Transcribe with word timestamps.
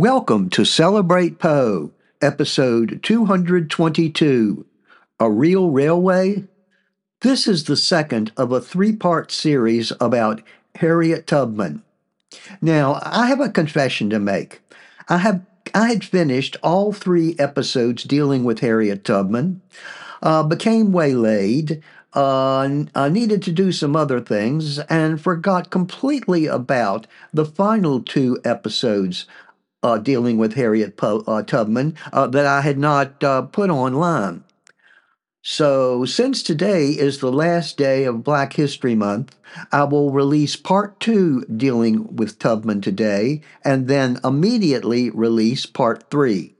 Welcome 0.00 0.48
to 0.50 0.64
Celebrate 0.64 1.38
Poe, 1.38 1.90
episode 2.22 3.00
222 3.02 4.64
A 5.18 5.30
Real 5.30 5.68
Railway. 5.68 6.44
This 7.20 7.46
is 7.46 7.64
the 7.64 7.76
second 7.76 8.32
of 8.34 8.50
a 8.50 8.62
three 8.62 8.96
part 8.96 9.30
series 9.30 9.92
about 10.00 10.40
Harriet 10.76 11.26
Tubman. 11.26 11.82
Now, 12.62 12.98
I 13.04 13.26
have 13.26 13.40
a 13.40 13.50
confession 13.50 14.08
to 14.08 14.18
make. 14.18 14.62
I 15.10 15.18
have 15.18 15.42
I 15.74 15.88
had 15.88 16.02
finished 16.02 16.56
all 16.62 16.94
three 16.94 17.36
episodes 17.38 18.04
dealing 18.04 18.44
with 18.44 18.60
Harriet 18.60 19.04
Tubman, 19.04 19.60
uh, 20.22 20.44
became 20.44 20.92
waylaid, 20.92 21.82
uh, 22.14 22.86
I 22.94 23.08
needed 23.08 23.42
to 23.42 23.52
do 23.52 23.70
some 23.70 23.94
other 23.94 24.20
things, 24.20 24.78
and 24.78 25.20
forgot 25.20 25.70
completely 25.70 26.46
about 26.46 27.06
the 27.32 27.44
final 27.44 28.00
two 28.00 28.40
episodes 28.44 29.26
uh, 29.82 29.98
dealing 29.98 30.38
with 30.38 30.54
Harriet 30.54 30.96
po- 30.96 31.24
uh, 31.26 31.42
Tubman 31.42 31.96
uh, 32.12 32.26
that 32.28 32.46
I 32.46 32.60
had 32.60 32.78
not 32.78 33.22
uh, 33.24 33.42
put 33.42 33.70
online. 33.70 34.44
So, 35.42 36.04
since 36.04 36.42
today 36.42 36.88
is 36.88 37.18
the 37.18 37.32
last 37.32 37.78
day 37.78 38.04
of 38.04 38.22
Black 38.22 38.52
History 38.52 38.94
Month, 38.94 39.36
I 39.72 39.84
will 39.84 40.10
release 40.10 40.54
part 40.54 41.00
two 41.00 41.44
dealing 41.44 42.14
with 42.14 42.38
Tubman 42.38 42.82
today, 42.82 43.40
and 43.64 43.88
then 43.88 44.20
immediately 44.22 45.08
release 45.08 45.64
part 45.64 46.10
three. 46.10 46.56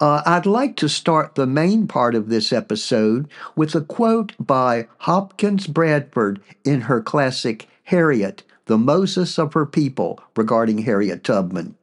Uh, 0.00 0.22
I'd 0.26 0.46
like 0.46 0.76
to 0.76 0.88
start 0.88 1.34
the 1.36 1.46
main 1.46 1.86
part 1.86 2.14
of 2.14 2.28
this 2.28 2.52
episode 2.52 3.28
with 3.56 3.74
a 3.74 3.80
quote 3.80 4.32
by 4.38 4.88
Hopkins 4.98 5.66
Bradford 5.68 6.40
in 6.64 6.82
her 6.82 7.00
classic 7.00 7.68
Harriet, 7.84 8.42
the 8.68 8.78
Moses 8.78 9.38
of 9.38 9.54
Her 9.54 9.64
People, 9.64 10.20
regarding 10.36 10.78
Harriet 10.78 11.24
Tubman. 11.24 11.74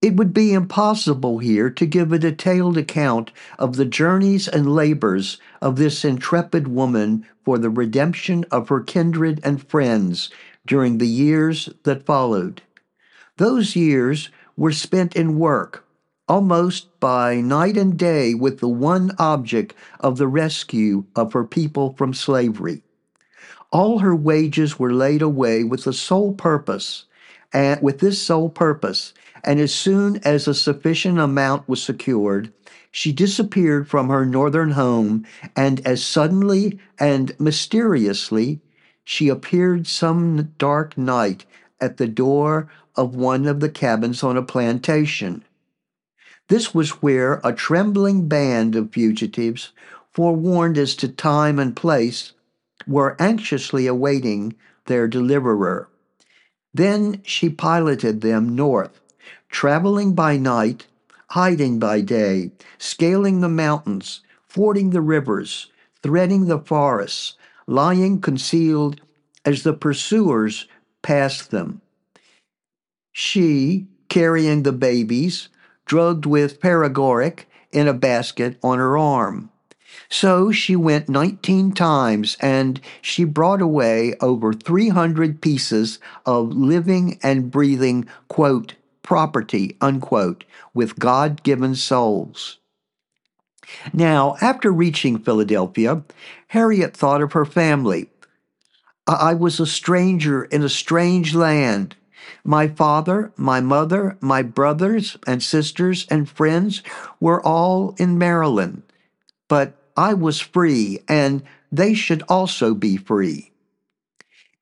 It 0.00 0.14
would 0.14 0.32
be 0.32 0.52
impossible 0.52 1.38
here 1.40 1.70
to 1.70 1.86
give 1.86 2.12
a 2.12 2.20
detailed 2.20 2.78
account 2.78 3.32
of 3.58 3.74
the 3.74 3.84
journeys 3.84 4.46
and 4.46 4.72
labors 4.72 5.38
of 5.60 5.74
this 5.74 6.04
intrepid 6.04 6.68
woman 6.68 7.26
for 7.44 7.58
the 7.58 7.68
redemption 7.68 8.44
of 8.52 8.68
her 8.68 8.80
kindred 8.80 9.40
and 9.42 9.66
friends 9.66 10.30
during 10.66 10.98
the 10.98 11.08
years 11.08 11.68
that 11.82 12.06
followed. 12.06 12.62
Those 13.36 13.74
years 13.74 14.28
were 14.56 14.70
spent 14.70 15.16
in 15.16 15.36
work, 15.36 15.84
almost 16.28 17.00
by 17.00 17.40
night 17.40 17.76
and 17.76 17.98
day, 17.98 18.34
with 18.34 18.60
the 18.60 18.68
one 18.68 19.10
object 19.18 19.74
of 19.98 20.16
the 20.16 20.28
rescue 20.28 21.06
of 21.16 21.32
her 21.32 21.44
people 21.44 21.92
from 21.94 22.14
slavery. 22.14 22.83
All 23.74 23.98
her 23.98 24.14
wages 24.14 24.78
were 24.78 24.92
laid 24.92 25.20
away 25.20 25.64
with 25.64 25.82
the 25.82 25.92
sole 25.92 26.32
purpose, 26.32 27.06
and 27.52 27.82
with 27.82 27.98
this 27.98 28.22
sole 28.22 28.48
purpose, 28.48 29.12
and 29.42 29.58
as 29.58 29.74
soon 29.74 30.18
as 30.18 30.46
a 30.46 30.54
sufficient 30.54 31.18
amount 31.18 31.68
was 31.68 31.82
secured, 31.82 32.52
she 32.92 33.10
disappeared 33.10 33.88
from 33.88 34.10
her 34.10 34.24
northern 34.24 34.70
home, 34.70 35.26
and 35.56 35.84
as 35.84 36.04
suddenly 36.04 36.78
and 37.00 37.34
mysteriously 37.40 38.60
she 39.02 39.28
appeared 39.28 39.88
some 39.88 40.52
dark 40.56 40.96
night 40.96 41.44
at 41.80 41.96
the 41.96 42.06
door 42.06 42.68
of 42.94 43.16
one 43.16 43.44
of 43.44 43.58
the 43.58 43.68
cabins 43.68 44.22
on 44.22 44.36
a 44.36 44.42
plantation. 44.42 45.42
This 46.46 46.72
was 46.72 47.02
where 47.02 47.40
a 47.42 47.52
trembling 47.52 48.28
band 48.28 48.76
of 48.76 48.92
fugitives, 48.92 49.72
forewarned 50.12 50.78
as 50.78 50.94
to 50.94 51.08
time 51.08 51.58
and 51.58 51.74
place, 51.74 52.34
were 52.86 53.16
anxiously 53.18 53.86
awaiting 53.86 54.54
their 54.86 55.08
deliverer. 55.08 55.88
Then 56.72 57.22
she 57.24 57.48
piloted 57.48 58.20
them 58.20 58.54
north 58.54 59.00
traveling 59.54 60.12
by 60.14 60.36
night, 60.36 60.84
hiding 61.28 61.78
by 61.78 62.00
day, 62.00 62.50
scaling 62.76 63.40
the 63.40 63.48
mountains, 63.48 64.20
fording 64.48 64.90
the 64.90 65.00
rivers, 65.00 65.70
threading 66.02 66.46
the 66.46 66.58
forests, 66.58 67.34
lying 67.68 68.20
concealed 68.20 69.00
as 69.44 69.62
the 69.62 69.72
pursuers 69.72 70.66
passed 71.02 71.52
them. 71.52 71.80
She, 73.12 73.86
carrying 74.08 74.64
the 74.64 74.72
babies, 74.72 75.48
drugged 75.86 76.26
with 76.26 76.60
paregoric 76.60 77.44
in 77.70 77.86
a 77.86 77.94
basket 77.94 78.58
on 78.60 78.78
her 78.78 78.98
arm. 78.98 79.50
So 80.16 80.52
she 80.52 80.76
went 80.76 81.08
19 81.08 81.72
times 81.72 82.36
and 82.38 82.80
she 83.02 83.24
brought 83.24 83.60
away 83.60 84.14
over 84.20 84.52
300 84.52 85.40
pieces 85.40 85.98
of 86.24 86.54
living 86.54 87.18
and 87.20 87.50
breathing, 87.50 88.06
quote, 88.28 88.74
property, 89.02 89.76
unquote, 89.80 90.44
with 90.72 91.00
God 91.00 91.42
given 91.42 91.74
souls. 91.74 92.58
Now, 93.92 94.36
after 94.40 94.70
reaching 94.70 95.18
Philadelphia, 95.18 96.04
Harriet 96.46 96.96
thought 96.96 97.20
of 97.20 97.32
her 97.32 97.44
family. 97.44 98.08
I 99.08 99.34
was 99.34 99.58
a 99.58 99.66
stranger 99.66 100.44
in 100.44 100.62
a 100.62 100.68
strange 100.68 101.34
land. 101.34 101.96
My 102.44 102.68
father, 102.68 103.32
my 103.36 103.60
mother, 103.60 104.16
my 104.20 104.42
brothers 104.42 105.16
and 105.26 105.42
sisters 105.42 106.06
and 106.08 106.30
friends 106.30 106.84
were 107.18 107.44
all 107.44 107.96
in 107.98 108.16
Maryland, 108.16 108.84
but 109.48 109.76
I 109.96 110.14
was 110.14 110.40
free, 110.40 111.00
and 111.08 111.42
they 111.70 111.94
should 111.94 112.22
also 112.28 112.74
be 112.74 112.96
free. 112.96 113.52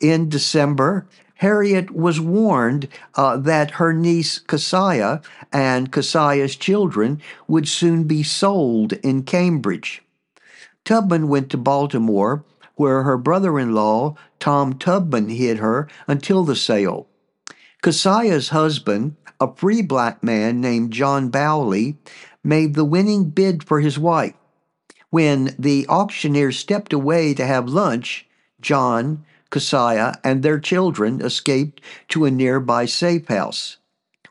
In 0.00 0.28
December, 0.28 1.06
Harriet 1.36 1.90
was 1.90 2.20
warned 2.20 2.88
uh, 3.14 3.36
that 3.36 3.72
her 3.72 3.92
niece 3.92 4.38
Keziah 4.38 5.22
and 5.52 5.90
Keziah's 5.90 6.54
children 6.54 7.20
would 7.48 7.66
soon 7.66 8.04
be 8.04 8.22
sold 8.22 8.92
in 8.92 9.22
Cambridge. 9.24 10.02
Tubman 10.84 11.28
went 11.28 11.50
to 11.50 11.56
Baltimore, 11.56 12.44
where 12.76 13.02
her 13.02 13.16
brother 13.16 13.58
in 13.58 13.74
law, 13.74 14.14
Tom 14.38 14.74
Tubman, 14.74 15.28
hid 15.30 15.58
her 15.58 15.88
until 16.06 16.44
the 16.44 16.56
sale. 16.56 17.08
Keziah's 17.82 18.50
husband, 18.50 19.16
a 19.40 19.52
free 19.54 19.82
black 19.82 20.22
man 20.22 20.60
named 20.60 20.92
John 20.92 21.28
Bowley, 21.28 21.96
made 22.44 22.74
the 22.74 22.84
winning 22.84 23.30
bid 23.30 23.64
for 23.64 23.80
his 23.80 23.98
wife. 23.98 24.34
When 25.12 25.54
the 25.58 25.86
auctioneer 25.90 26.52
stepped 26.52 26.94
away 26.94 27.34
to 27.34 27.44
have 27.44 27.68
lunch, 27.68 28.26
John, 28.62 29.26
Keziah, 29.50 30.18
and 30.24 30.42
their 30.42 30.58
children 30.58 31.20
escaped 31.20 31.82
to 32.08 32.24
a 32.24 32.30
nearby 32.30 32.86
safe 32.86 33.28
house. 33.28 33.76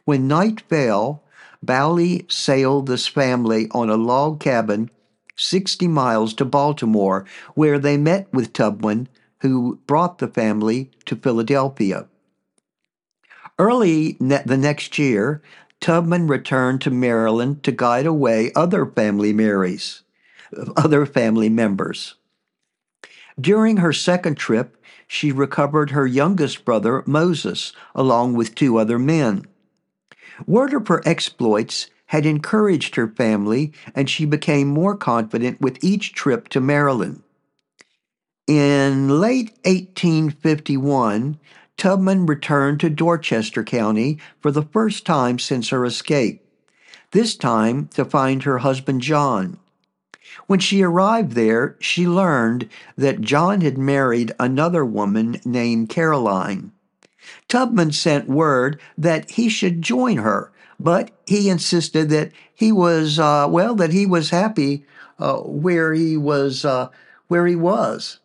When 0.05 0.27
night 0.27 0.61
fell, 0.61 1.21
Bowley 1.61 2.25
sailed 2.27 2.87
this 2.87 3.05
family 3.05 3.67
on 3.69 3.91
a 3.91 3.95
log 3.95 4.39
cabin 4.39 4.89
60 5.35 5.87
miles 5.87 6.33
to 6.33 6.45
Baltimore, 6.45 7.27
where 7.53 7.77
they 7.77 7.95
met 7.95 8.27
with 8.33 8.51
Tubman, 8.51 9.07
who 9.41 9.79
brought 9.85 10.17
the 10.17 10.27
family 10.27 10.89
to 11.05 11.15
Philadelphia. 11.15 12.07
Early 13.59 14.17
ne- 14.19 14.41
the 14.47 14.57
next 14.57 14.97
year, 14.97 15.43
Tubman 15.79 16.25
returned 16.25 16.81
to 16.81 16.89
Maryland 16.89 17.61
to 17.65 17.71
guide 17.71 18.07
away 18.07 18.51
other 18.55 18.87
family 18.87 19.31
Marys, 19.31 20.01
other 20.77 21.05
family 21.05 21.49
members. 21.49 22.15
During 23.39 23.77
her 23.77 23.93
second 23.93 24.35
trip, 24.35 24.77
she 25.07 25.31
recovered 25.31 25.91
her 25.91 26.05
youngest 26.05 26.65
brother, 26.65 27.03
Moses, 27.05 27.73
along 27.95 28.33
with 28.33 28.55
two 28.55 28.77
other 28.77 28.99
men. 28.99 29.45
Word 30.45 30.73
of 30.73 30.87
her 30.87 31.01
exploits 31.05 31.89
had 32.07 32.25
encouraged 32.25 32.95
her 32.95 33.07
family, 33.07 33.71
and 33.95 34.09
she 34.09 34.25
became 34.25 34.67
more 34.67 34.97
confident 34.97 35.61
with 35.61 35.81
each 35.81 36.13
trip 36.13 36.49
to 36.49 36.59
Maryland. 36.59 37.23
In 38.47 39.21
late 39.21 39.51
1851, 39.63 41.39
Tubman 41.77 42.25
returned 42.25 42.81
to 42.81 42.89
Dorchester 42.89 43.63
County 43.63 44.19
for 44.41 44.51
the 44.51 44.61
first 44.61 45.05
time 45.05 45.39
since 45.39 45.69
her 45.69 45.85
escape, 45.85 46.45
this 47.11 47.35
time 47.35 47.87
to 47.93 48.03
find 48.03 48.43
her 48.43 48.57
husband 48.57 49.01
John. 49.01 49.57
When 50.47 50.59
she 50.59 50.81
arrived 50.81 51.33
there, 51.33 51.75
she 51.79 52.07
learned 52.07 52.69
that 52.95 53.21
John 53.21 53.61
had 53.61 53.77
married 53.77 54.31
another 54.39 54.85
woman 54.85 55.39
named 55.45 55.89
Caroline. 55.89 56.71
Tubman 57.47 57.91
sent 57.91 58.27
word 58.27 58.79
that 58.97 59.31
he 59.31 59.49
should 59.49 59.81
join 59.81 60.17
her, 60.17 60.51
but 60.79 61.11
he 61.25 61.49
insisted 61.49 62.09
that 62.09 62.31
he 62.53 62.71
was, 62.71 63.19
uh, 63.19 63.47
well, 63.49 63.75
that 63.75 63.91
he 63.91 64.05
was 64.05 64.29
happy 64.29 64.85
uh, 65.19 65.37
where 65.37 65.93
he 65.93 66.17
was, 66.17 66.65
uh, 66.65 66.89
where 67.27 67.45
he 67.45 67.55
was. 67.55 68.19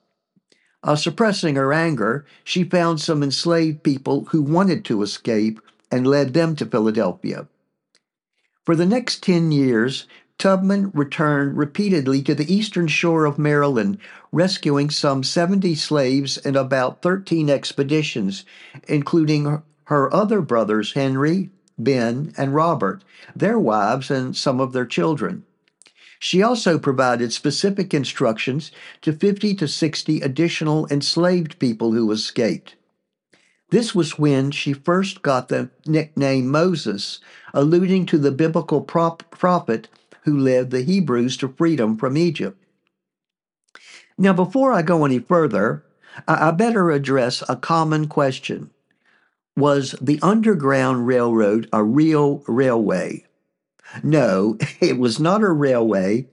Uh, 0.83 0.97
suppressing 0.97 1.57
her 1.57 1.73
anger, 1.73 2.25
she 2.45 2.63
found 2.63 3.01
some 3.01 3.23
enslaved 3.23 3.83
people 3.83 4.27
who 4.27 4.41
wanted 4.41 4.85
to 4.85 5.03
escape 5.03 5.61
and 5.91 6.07
led 6.07 6.33
them 6.33 6.55
to 6.57 6.65
Philadelphia. 6.65 7.49
For 8.65 8.75
the 8.75 8.87
next 8.87 9.23
10 9.23 9.53
years, 9.53 10.07
Tubman 10.39 10.91
returned 10.93 11.57
repeatedly 11.57 12.21
to 12.23 12.35
the 12.35 12.53
eastern 12.53 12.89
shore 12.89 13.25
of 13.25 13.39
Maryland, 13.39 13.97
rescuing 14.33 14.91
some 14.91 15.25
70 15.25 15.75
slaves 15.75 16.37
in 16.37 16.57
about 16.57 17.01
13 17.01 17.49
expeditions, 17.49 18.45
including 18.87 19.63
her 19.85 20.15
other 20.15 20.43
brothers, 20.43 20.93
Henry, 20.93 21.51
Ben, 21.79 22.35
and 22.37 22.55
Robert, 22.55 23.03
their 23.35 23.59
wives, 23.59 24.11
and 24.11 24.37
some 24.37 24.61
of 24.61 24.73
their 24.73 24.85
children. 24.85 25.45
She 26.19 26.43
also 26.43 26.79
provided 26.79 27.33
specific 27.33 27.95
instructions 27.95 28.71
to 29.03 29.13
50 29.13 29.55
to 29.55 29.69
60 29.69 30.21
additional 30.21 30.87
enslaved 30.91 31.59
people 31.59 31.93
who 31.93 32.11
escaped. 32.11 32.77
This 33.71 33.95
was 33.95 34.19
when 34.19 34.51
she 34.51 34.73
first 34.73 35.23
got 35.23 35.49
the 35.49 35.71
nickname 35.87 36.49
Moses, 36.49 37.21
alluding 37.53 38.07
to 38.07 38.19
the 38.19 38.31
biblical 38.31 38.81
prophet 38.81 39.89
who 40.27 40.37
led 40.37 40.71
the 40.71 40.83
Hebrews 40.83 41.39
to 41.39 41.49
freedom 41.49 41.97
from 41.97 42.17
Egypt. 42.19 42.63
Now, 44.19 44.33
before 44.33 44.73
I 44.73 44.83
go 44.83 45.05
any 45.05 45.21
further, 45.21 45.85
I 46.27 46.51
better 46.51 46.91
address 46.91 47.43
a 47.49 47.57
common 47.57 48.09
question. 48.09 48.71
Was 49.57 49.95
the 50.01 50.19
Underground 50.23 51.07
Railroad 51.07 51.69
a 51.73 51.83
real 51.85 52.43
railway? 52.49 53.25
No, 54.03 54.59
it 54.81 54.99
was 54.99 55.21
not 55.21 55.43
a 55.43 55.51
railway 55.51 56.27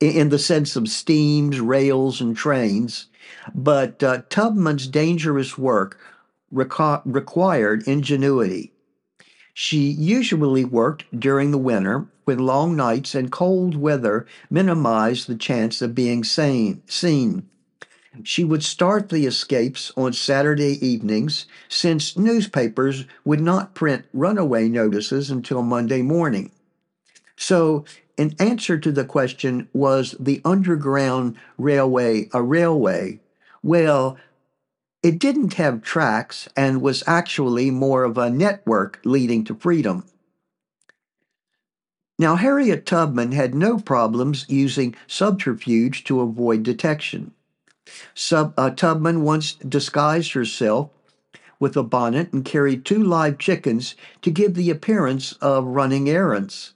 in 0.00 0.28
the 0.28 0.38
sense 0.38 0.76
of 0.76 0.88
steams, 0.88 1.60
rails, 1.60 2.20
and 2.20 2.36
trains, 2.36 3.06
but 3.54 4.02
uh, 4.02 4.22
Tubman's 4.28 4.86
dangerous 4.86 5.56
work 5.56 5.98
reco- 6.52 7.02
required 7.04 7.86
ingenuity. 7.86 8.72
She 9.54 9.78
usually 9.78 10.64
worked 10.64 11.04
during 11.18 11.50
the 11.50 11.58
winter 11.58 12.06
when 12.24 12.38
long 12.38 12.76
nights 12.76 13.14
and 13.14 13.32
cold 13.32 13.76
weather 13.76 14.26
minimized 14.50 15.26
the 15.26 15.36
chance 15.36 15.80
of 15.82 15.94
being 15.94 16.24
sane, 16.24 16.82
seen. 16.86 17.48
She 18.24 18.44
would 18.44 18.64
start 18.64 19.08
the 19.08 19.26
escapes 19.26 19.92
on 19.96 20.12
Saturday 20.12 20.84
evenings 20.84 21.46
since 21.68 22.18
newspapers 22.18 23.04
would 23.24 23.40
not 23.40 23.74
print 23.74 24.04
runaway 24.12 24.68
notices 24.68 25.30
until 25.30 25.62
Monday 25.62 26.02
morning. 26.02 26.50
So, 27.36 27.84
in 28.16 28.34
answer 28.38 28.76
to 28.78 28.92
the 28.92 29.04
question, 29.04 29.68
was 29.72 30.14
the 30.20 30.42
Underground 30.44 31.36
Railway 31.56 32.28
a 32.34 32.42
railway? 32.42 33.20
Well, 33.62 34.18
it 35.02 35.18
didn't 35.18 35.54
have 35.54 35.80
tracks 35.80 36.48
and 36.54 36.82
was 36.82 37.02
actually 37.06 37.70
more 37.70 38.04
of 38.04 38.18
a 38.18 38.28
network 38.28 39.00
leading 39.04 39.44
to 39.44 39.54
freedom. 39.54 40.04
Now, 42.20 42.36
Harriet 42.36 42.84
Tubman 42.84 43.32
had 43.32 43.54
no 43.54 43.78
problems 43.78 44.44
using 44.46 44.94
subterfuge 45.06 46.04
to 46.04 46.20
avoid 46.20 46.62
detection. 46.62 47.32
Sub, 48.12 48.52
uh, 48.58 48.68
Tubman 48.68 49.22
once 49.22 49.54
disguised 49.54 50.32
herself 50.34 50.90
with 51.58 51.78
a 51.78 51.82
bonnet 51.82 52.30
and 52.30 52.44
carried 52.44 52.84
two 52.84 53.02
live 53.02 53.38
chickens 53.38 53.94
to 54.20 54.30
give 54.30 54.52
the 54.52 54.68
appearance 54.68 55.32
of 55.40 55.64
running 55.64 56.10
errands. 56.10 56.74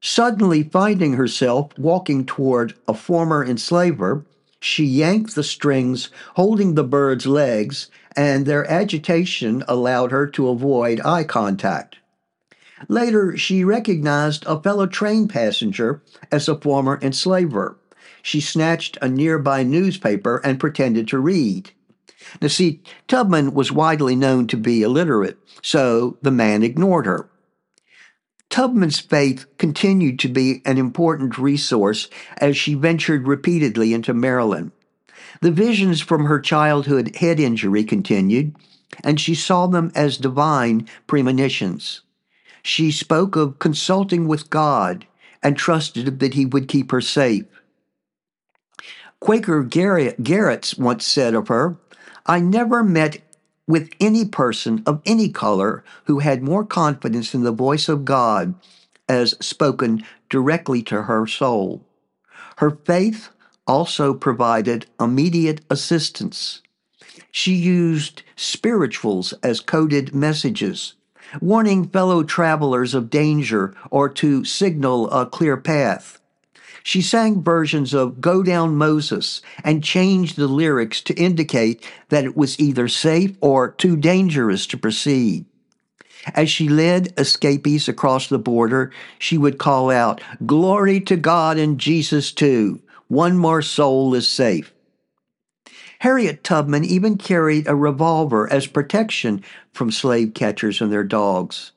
Suddenly 0.00 0.62
finding 0.62 1.12
herself 1.12 1.70
walking 1.76 2.24
toward 2.24 2.72
a 2.88 2.94
former 2.94 3.44
enslaver, 3.44 4.24
she 4.58 4.86
yanked 4.86 5.34
the 5.34 5.44
strings 5.44 6.08
holding 6.36 6.76
the 6.76 6.82
bird's 6.82 7.26
legs, 7.26 7.90
and 8.16 8.46
their 8.46 8.66
agitation 8.70 9.62
allowed 9.68 10.12
her 10.12 10.26
to 10.28 10.48
avoid 10.48 10.98
eye 11.02 11.24
contact. 11.24 11.97
Later, 12.86 13.36
she 13.36 13.64
recognized 13.64 14.44
a 14.46 14.60
fellow 14.62 14.86
train 14.86 15.26
passenger 15.26 16.02
as 16.30 16.48
a 16.48 16.60
former 16.60 16.98
enslaver. 17.02 17.78
She 18.22 18.40
snatched 18.40 18.98
a 19.02 19.08
nearby 19.08 19.64
newspaper 19.64 20.40
and 20.44 20.60
pretended 20.60 21.08
to 21.08 21.18
read. 21.18 21.72
Now, 22.40 22.48
see, 22.48 22.82
Tubman 23.06 23.54
was 23.54 23.72
widely 23.72 24.14
known 24.14 24.46
to 24.48 24.56
be 24.56 24.82
illiterate, 24.82 25.38
so 25.62 26.18
the 26.22 26.30
man 26.30 26.62
ignored 26.62 27.06
her. 27.06 27.28
Tubman's 28.50 28.98
faith 28.98 29.46
continued 29.58 30.18
to 30.20 30.28
be 30.28 30.62
an 30.64 30.78
important 30.78 31.38
resource 31.38 32.08
as 32.38 32.56
she 32.56 32.74
ventured 32.74 33.28
repeatedly 33.28 33.92
into 33.92 34.14
Maryland. 34.14 34.72
The 35.40 35.50
visions 35.50 36.00
from 36.00 36.24
her 36.24 36.40
childhood 36.40 37.16
head 37.16 37.38
injury 37.38 37.84
continued, 37.84 38.56
and 39.04 39.20
she 39.20 39.34
saw 39.34 39.66
them 39.66 39.92
as 39.94 40.16
divine 40.16 40.88
premonitions. 41.06 42.02
She 42.68 42.92
spoke 42.92 43.34
of 43.34 43.58
consulting 43.58 44.28
with 44.28 44.50
God 44.50 45.06
and 45.42 45.56
trusted 45.56 46.20
that 46.20 46.34
He 46.34 46.44
would 46.44 46.68
keep 46.68 46.90
her 46.90 47.00
safe. 47.00 47.46
Quaker 49.20 49.62
Garrett, 49.62 50.74
once 50.76 51.06
said 51.06 51.34
of 51.34 51.48
her, 51.48 51.78
I 52.26 52.40
never 52.40 52.84
met 52.84 53.22
with 53.66 53.88
any 53.98 54.26
person 54.26 54.82
of 54.84 55.00
any 55.06 55.30
color 55.30 55.82
who 56.04 56.18
had 56.18 56.42
more 56.42 56.62
confidence 56.62 57.32
in 57.32 57.42
the 57.42 57.52
voice 57.52 57.88
of 57.88 58.04
God 58.04 58.54
as 59.08 59.34
spoken 59.40 60.04
directly 60.28 60.82
to 60.82 61.04
her 61.04 61.26
soul. 61.26 61.86
Her 62.58 62.76
faith 62.84 63.30
also 63.66 64.12
provided 64.12 64.84
immediate 65.00 65.62
assistance. 65.70 66.60
She 67.30 67.54
used 67.54 68.24
spirituals 68.36 69.32
as 69.42 69.60
coded 69.60 70.14
messages, 70.14 70.92
warning 71.40 71.88
fellow 71.88 72.22
travelers 72.22 72.94
of 72.94 73.10
danger 73.10 73.74
or 73.90 74.08
to 74.08 74.44
signal 74.44 75.10
a 75.10 75.26
clear 75.26 75.56
path. 75.56 76.18
She 76.82 77.02
sang 77.02 77.42
versions 77.42 77.92
of 77.92 78.20
Go 78.20 78.42
Down 78.42 78.76
Moses 78.76 79.42
and 79.62 79.84
changed 79.84 80.36
the 80.36 80.48
lyrics 80.48 81.02
to 81.02 81.14
indicate 81.14 81.84
that 82.08 82.24
it 82.24 82.36
was 82.36 82.58
either 82.58 82.88
safe 82.88 83.36
or 83.40 83.72
too 83.72 83.96
dangerous 83.96 84.66
to 84.68 84.78
proceed. 84.78 85.44
As 86.34 86.50
she 86.50 86.68
led 86.68 87.12
escapees 87.18 87.88
across 87.88 88.28
the 88.28 88.38
border, 88.38 88.90
she 89.18 89.38
would 89.38 89.58
call 89.58 89.90
out, 89.90 90.20
Glory 90.46 91.00
to 91.02 91.16
God 91.16 91.58
and 91.58 91.78
Jesus 91.78 92.32
too. 92.32 92.80
One 93.08 93.36
more 93.36 93.62
soul 93.62 94.14
is 94.14 94.28
safe. 94.28 94.72
Harriet 96.00 96.44
Tubman 96.44 96.84
even 96.84 97.16
carried 97.16 97.66
a 97.66 97.74
revolver 97.74 98.50
as 98.52 98.66
protection 98.66 99.42
from 99.72 99.90
slave 99.90 100.32
catchers 100.34 100.80
and 100.80 100.92
their 100.92 101.04
dogs. 101.04 101.72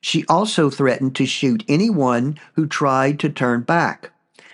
She 0.00 0.24
also 0.26 0.70
threatened 0.70 1.14
to 1.16 1.26
shoot 1.26 1.64
anyone 1.68 2.38
who 2.54 2.66
tried 2.66 3.20
to 3.20 3.28
turn 3.28 3.60
back 3.62 4.10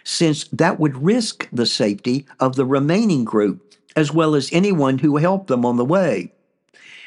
since 0.08 0.44
that 0.52 0.80
would 0.80 1.04
risk 1.04 1.46
the 1.52 1.66
safety 1.66 2.26
of 2.40 2.56
the 2.56 2.64
remaining 2.64 3.24
group, 3.24 3.74
as 3.94 4.10
well 4.10 4.34
as 4.34 4.48
anyone 4.52 4.98
who 4.98 5.18
helped 5.18 5.48
them 5.48 5.66
on 5.66 5.76
the 5.76 5.84
way. 5.84 6.32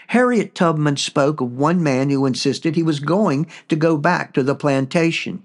Harriet 0.08 0.54
Tubman 0.54 0.98
spoke 0.98 1.42
of 1.42 1.52
one 1.52 1.82
man 1.82 2.10
who 2.10 2.26
insisted 2.26 2.76
he 2.76 2.84
was 2.84 3.00
going 3.00 3.48
to 3.70 3.76
go 3.76 3.98
back 3.98 4.34
to 4.34 4.44
the 4.44 4.54
plantation. 4.54 5.42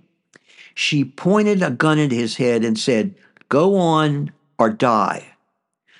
She 0.74 1.02
pointed 1.02 1.62
a 1.62 1.70
gun 1.70 1.98
at 1.98 2.10
his 2.10 2.36
head 2.36 2.62
and 2.62 2.78
said, 2.78 3.14
Go 3.48 3.76
on 3.76 4.32
or 4.58 4.68
die. 4.68 5.35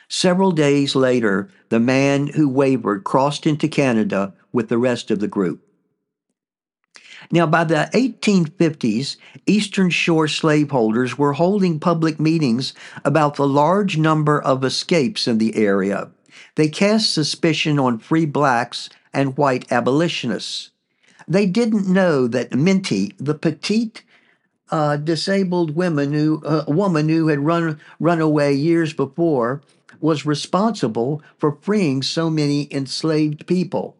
Several 0.08 0.52
days 0.52 0.94
later, 0.94 1.48
the 1.68 1.80
man 1.80 2.28
who 2.28 2.48
wavered 2.48 3.04
crossed 3.04 3.46
into 3.46 3.68
Canada 3.68 4.34
with 4.52 4.68
the 4.68 4.78
rest 4.78 5.10
of 5.10 5.18
the 5.18 5.28
group. 5.28 5.62
Now, 7.30 7.46
by 7.46 7.64
the 7.64 7.90
1850s, 7.92 9.16
Eastern 9.46 9.90
Shore 9.90 10.28
slaveholders 10.28 11.18
were 11.18 11.32
holding 11.32 11.80
public 11.80 12.20
meetings 12.20 12.72
about 13.04 13.34
the 13.34 13.48
large 13.48 13.96
number 13.98 14.40
of 14.40 14.64
escapes 14.64 15.26
in 15.26 15.38
the 15.38 15.56
area. 15.56 16.10
They 16.54 16.68
cast 16.68 17.12
suspicion 17.12 17.78
on 17.78 17.98
free 17.98 18.26
blacks 18.26 18.88
and 19.12 19.36
white 19.36 19.70
abolitionists. 19.72 20.70
They 21.26 21.46
didn't 21.46 21.88
know 21.88 22.28
that 22.28 22.54
Minty, 22.54 23.12
the 23.18 23.34
petite, 23.34 24.04
uh, 24.70 24.96
disabled 24.96 25.74
woman 25.74 26.12
who, 26.12 26.42
uh, 26.44 26.64
woman 26.68 27.08
who 27.08 27.28
had 27.28 27.40
run, 27.40 27.80
run 27.98 28.20
away 28.20 28.52
years 28.52 28.92
before, 28.92 29.62
was 30.06 30.24
responsible 30.24 31.20
for 31.36 31.58
freeing 31.60 32.02
so 32.02 32.30
many 32.30 32.68
enslaved 32.70 33.46
people 33.46 33.96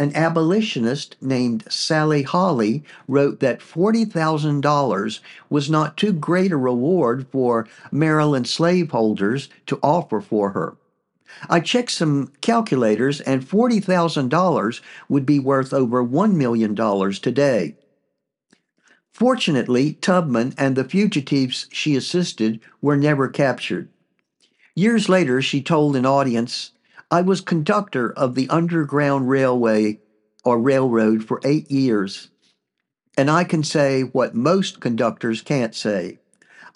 an 0.00 0.16
abolitionist 0.16 1.14
named 1.20 1.62
Sallie 1.70 2.22
Holley 2.22 2.82
wrote 3.06 3.40
that 3.40 3.60
$40,000 3.60 5.20
was 5.50 5.68
not 5.68 5.98
too 5.98 6.14
great 6.14 6.52
a 6.52 6.56
reward 6.56 7.26
for 7.30 7.68
Maryland 7.92 8.48
slaveholders 8.48 9.50
to 9.66 9.78
offer 9.82 10.22
for 10.22 10.50
her. 10.52 10.78
I 11.50 11.60
checked 11.60 11.90
some 11.90 12.32
calculators, 12.40 13.20
and 13.20 13.44
$40,000 13.44 14.80
would 15.10 15.26
be 15.26 15.38
worth 15.38 15.74
over 15.74 16.02
$1 16.02 16.34
million 16.34 16.74
today. 17.20 17.76
Fortunately, 19.12 19.92
Tubman 19.92 20.54
and 20.56 20.76
the 20.76 20.84
fugitives 20.84 21.66
she 21.70 21.94
assisted 21.94 22.58
were 22.80 22.96
never 22.96 23.28
captured. 23.28 23.90
Years 24.74 25.08
later, 25.08 25.42
she 25.42 25.62
told 25.62 25.96
an 25.96 26.06
audience, 26.06 26.72
I 27.10 27.22
was 27.22 27.40
conductor 27.40 28.12
of 28.12 28.34
the 28.34 28.48
Underground 28.48 29.28
Railway 29.28 29.98
or 30.44 30.60
Railroad 30.60 31.24
for 31.24 31.40
eight 31.44 31.70
years, 31.70 32.28
and 33.16 33.30
I 33.30 33.44
can 33.44 33.64
say 33.64 34.02
what 34.02 34.34
most 34.34 34.80
conductors 34.80 35.42
can't 35.42 35.74
say. 35.74 36.18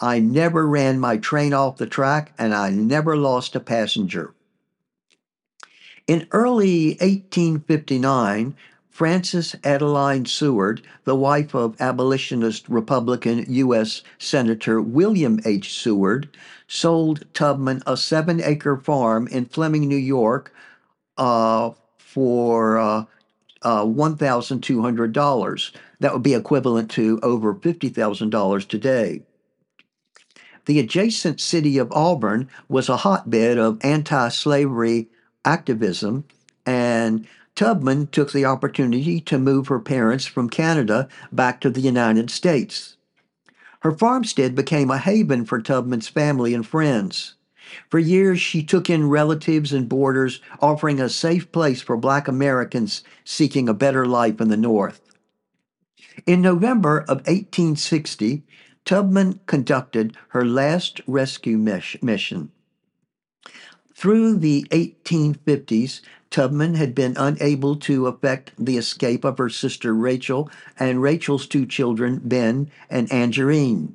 I 0.00 0.18
never 0.18 0.66
ran 0.66 0.98
my 0.98 1.18
train 1.18 1.52
off 1.52 1.76
the 1.76 1.86
track, 1.86 2.32
and 2.36 2.52
I 2.52 2.70
never 2.70 3.16
lost 3.16 3.54
a 3.54 3.60
passenger. 3.60 4.34
In 6.06 6.26
early 6.32 6.98
1859, 7.00 8.56
Frances 8.94 9.56
Adeline 9.64 10.24
Seward, 10.24 10.80
the 11.02 11.16
wife 11.16 11.52
of 11.52 11.74
abolitionist 11.80 12.68
Republican 12.68 13.44
U.S. 13.48 14.02
Senator 14.18 14.80
William 14.80 15.40
H. 15.44 15.74
Seward, 15.74 16.28
sold 16.68 17.24
Tubman 17.34 17.82
a 17.88 17.96
seven 17.96 18.40
acre 18.40 18.76
farm 18.76 19.26
in 19.26 19.46
Fleming, 19.46 19.88
New 19.88 19.96
York 19.96 20.54
uh, 21.18 21.72
for 21.98 22.78
uh, 22.78 23.04
uh, 23.62 23.84
$1,200. 23.84 25.70
That 25.98 26.12
would 26.12 26.22
be 26.22 26.34
equivalent 26.34 26.88
to 26.92 27.18
over 27.24 27.52
$50,000 27.52 28.68
today. 28.68 29.22
The 30.66 30.78
adjacent 30.78 31.40
city 31.40 31.78
of 31.78 31.90
Auburn 31.90 32.48
was 32.68 32.88
a 32.88 32.98
hotbed 32.98 33.58
of 33.58 33.84
anti 33.84 34.28
slavery 34.28 35.08
activism, 35.44 36.26
and 36.64 37.26
Tubman 37.54 38.08
took 38.08 38.32
the 38.32 38.44
opportunity 38.44 39.20
to 39.20 39.38
move 39.38 39.68
her 39.68 39.78
parents 39.78 40.26
from 40.26 40.50
Canada 40.50 41.08
back 41.30 41.60
to 41.60 41.70
the 41.70 41.80
United 41.80 42.30
States. 42.30 42.96
Her 43.80 43.92
farmstead 43.92 44.54
became 44.54 44.90
a 44.90 44.98
haven 44.98 45.44
for 45.44 45.60
Tubman's 45.60 46.08
family 46.08 46.52
and 46.52 46.66
friends. 46.66 47.34
For 47.88 47.98
years, 47.98 48.40
she 48.40 48.62
took 48.62 48.90
in 48.90 49.08
relatives 49.08 49.72
and 49.72 49.88
boarders, 49.88 50.40
offering 50.60 51.00
a 51.00 51.08
safe 51.08 51.50
place 51.52 51.80
for 51.80 51.96
Black 51.96 52.26
Americans 52.28 53.04
seeking 53.24 53.68
a 53.68 53.74
better 53.74 54.04
life 54.06 54.40
in 54.40 54.48
the 54.48 54.56
North. 54.56 55.00
In 56.26 56.42
November 56.42 57.00
of 57.00 57.18
1860, 57.18 58.42
Tubman 58.84 59.40
conducted 59.46 60.16
her 60.28 60.44
last 60.44 61.00
rescue 61.06 61.58
mission. 61.58 62.50
Through 63.94 64.38
the 64.38 64.66
1850s, 64.70 66.00
Tubman 66.34 66.74
had 66.74 66.96
been 66.96 67.14
unable 67.16 67.76
to 67.76 68.08
effect 68.08 68.50
the 68.58 68.76
escape 68.76 69.24
of 69.24 69.38
her 69.38 69.48
sister 69.48 69.94
Rachel 69.94 70.50
and 70.80 71.00
Rachel's 71.00 71.46
two 71.46 71.64
children, 71.64 72.20
Ben 72.24 72.72
and 72.90 73.08
Angerine. 73.10 73.94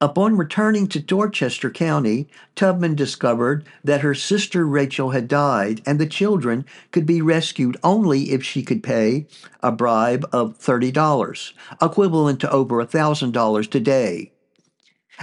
Upon 0.00 0.36
returning 0.36 0.88
to 0.88 0.98
Dorchester 0.98 1.70
County, 1.70 2.26
Tubman 2.56 2.96
discovered 2.96 3.64
that 3.84 4.00
her 4.00 4.16
sister 4.16 4.66
Rachel 4.66 5.10
had 5.10 5.28
died 5.28 5.82
and 5.86 6.00
the 6.00 6.06
children 6.06 6.64
could 6.90 7.06
be 7.06 7.22
rescued 7.22 7.76
only 7.84 8.32
if 8.32 8.42
she 8.42 8.64
could 8.64 8.82
pay 8.82 9.28
a 9.62 9.70
bribe 9.70 10.26
of 10.32 10.58
$30, 10.58 11.52
equivalent 11.80 12.40
to 12.40 12.50
over 12.50 12.84
$1,000 12.84 13.70
today. 13.70 14.32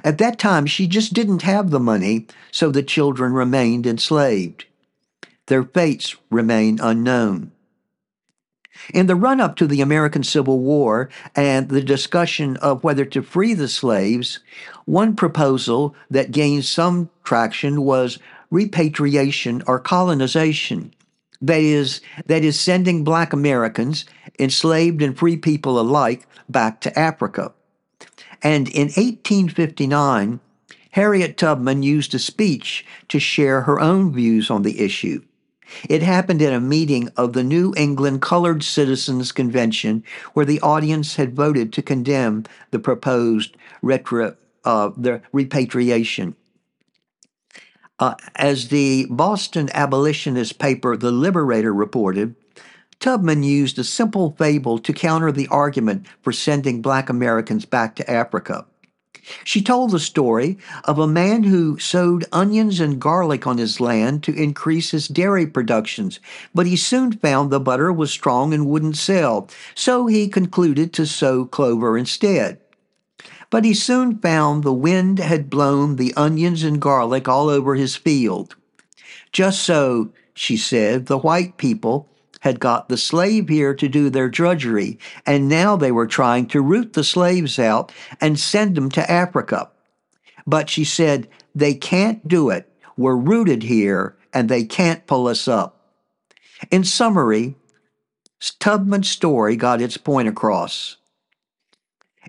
At 0.05 0.19
that 0.19 0.39
time, 0.39 0.67
she 0.67 0.88
just 0.88 1.12
didn't 1.12 1.41
have 1.41 1.69
the 1.69 1.81
money, 1.81 2.27
so 2.50 2.71
the 2.71 2.81
children 2.81 3.33
remained 3.33 3.86
enslaved. 3.86 4.67
Their 5.48 5.63
fates 5.63 6.15
remain 6.29 6.79
unknown. 6.81 7.51
In 8.93 9.07
the 9.07 9.15
run 9.15 9.41
up 9.41 9.55
to 9.57 9.67
the 9.67 9.81
American 9.81 10.24
Civil 10.24 10.60
War 10.60 11.10
and 11.36 11.69
the 11.69 11.81
discussion 11.81 12.57
of 12.57 12.83
whether 12.83 13.05
to 13.05 13.21
free 13.21 13.53
the 13.53 13.67
slaves, 13.67 14.39
one 14.86 15.15
proposal 15.15 15.93
that 16.10 16.31
gained 16.31 16.65
some 16.65 17.10
traction 17.24 17.81
was 17.81 18.17
repatriation 18.50 19.62
or 19.67 19.79
colonization. 19.79 20.93
That 21.41 21.62
is, 21.62 22.01
that 22.25 22.43
is 22.43 22.60
sending 22.60 23.03
black 23.03 23.33
Americans, 23.33 24.05
enslaved 24.39 25.01
and 25.01 25.17
free 25.17 25.38
people 25.38 25.79
alike, 25.79 26.27
back 26.48 26.81
to 26.81 27.00
Africa. 27.00 27.51
And 28.43 28.67
in 28.69 28.88
1859, 28.88 30.39
Harriet 30.91 31.38
Tubman 31.38 31.83
used 31.83 32.13
a 32.13 32.19
speech 32.19 32.86
to 33.07 33.19
share 33.19 33.62
her 33.62 33.79
own 33.79 34.13
views 34.13 34.50
on 34.50 34.63
the 34.63 34.79
issue. 34.81 35.21
It 35.89 36.01
happened 36.01 36.41
at 36.41 36.53
a 36.53 36.59
meeting 36.59 37.09
of 37.17 37.33
the 37.33 37.43
New 37.43 37.73
England 37.77 38.21
Colored 38.21 38.63
Citizens 38.63 39.31
Convention, 39.31 40.03
where 40.33 40.45
the 40.45 40.61
audience 40.61 41.15
had 41.15 41.35
voted 41.35 41.71
to 41.73 41.81
condemn 41.81 42.45
the 42.71 42.79
proposed 42.79 43.55
retro, 43.81 44.35
uh, 44.65 44.91
the 44.97 45.21
repatriation. 45.31 46.35
Uh, 47.99 48.15
as 48.35 48.69
the 48.69 49.05
Boston 49.09 49.69
abolitionist 49.73 50.57
paper 50.57 50.97
The 50.97 51.11
Liberator 51.11 51.73
reported, 51.73 52.35
Tubman 52.99 53.43
used 53.43 53.77
a 53.79 53.83
simple 53.83 54.35
fable 54.37 54.77
to 54.79 54.93
counter 54.93 55.31
the 55.31 55.47
argument 55.47 56.05
for 56.21 56.31
sending 56.31 56.81
black 56.81 57.09
Americans 57.09 57.65
back 57.65 57.95
to 57.95 58.09
Africa. 58.09 58.65
She 59.43 59.61
told 59.61 59.91
the 59.91 59.99
story 59.99 60.57
of 60.85 60.97
a 60.97 61.07
man 61.07 61.43
who 61.43 61.77
sowed 61.77 62.25
onions 62.31 62.79
and 62.79 62.99
garlic 62.99 63.45
on 63.45 63.57
his 63.57 63.79
land 63.79 64.23
to 64.23 64.33
increase 64.33 64.91
his 64.91 65.07
dairy 65.07 65.45
productions, 65.45 66.19
but 66.55 66.65
he 66.65 66.75
soon 66.75 67.11
found 67.11 67.51
the 67.51 67.59
butter 67.59 67.93
was 67.93 68.11
strong 68.11 68.53
and 68.53 68.67
wouldn't 68.67 68.97
sell, 68.97 69.47
so 69.75 70.07
he 70.07 70.27
concluded 70.27 70.91
to 70.93 71.05
sow 71.05 71.45
clover 71.45 71.97
instead. 71.97 72.59
But 73.49 73.65
he 73.65 73.73
soon 73.73 74.17
found 74.19 74.63
the 74.63 74.73
wind 74.73 75.19
had 75.19 75.49
blown 75.49 75.97
the 75.97 76.13
onions 76.15 76.63
and 76.63 76.81
garlic 76.81 77.27
all 77.27 77.49
over 77.49 77.75
his 77.75 77.95
field. 77.95 78.55
Just 79.31 79.63
so, 79.63 80.11
she 80.33 80.57
said, 80.57 81.05
the 81.05 81.17
white 81.17 81.57
people 81.57 82.09
had 82.41 82.60
got 82.60 82.89
the 82.89 82.98
slave 82.98 83.50
here 83.50 83.74
to 83.74 83.88
do 83.88 84.10
their 84.10 84.29
drudgery, 84.29 85.00
and 85.25 85.48
now 85.48 85.75
they 85.75 85.91
were 85.91 86.07
trying 86.07 86.45
to 86.48 86.62
root 86.62 86.93
the 86.93 87.03
slaves 87.03 87.57
out 87.57 87.91
and 88.19 88.39
send 88.39 88.75
them 88.75 88.89
to 88.89 89.12
Africa. 89.12 89.69
But 90.45 90.69
she 90.69 90.83
said, 90.83 91.29
they 91.55 91.74
can't 91.74 92.27
do 92.27 92.50
it. 92.50 92.71
We're 92.98 93.15
rooted 93.15 93.63
here, 93.63 94.17
and 94.33 94.50
they 94.50 94.63
can't 94.63 95.07
pull 95.07 95.27
us 95.27 95.48
up. 95.48 95.77
In 96.69 96.83
summary, 96.83 97.55
Tubman's 98.60 99.10
story 99.10 99.55
got 99.55 99.81
its 99.81 99.98
point 99.98 100.27
across. 100.27 100.98